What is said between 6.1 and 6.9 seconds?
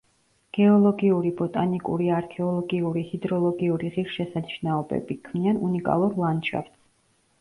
ლანდშაფტს.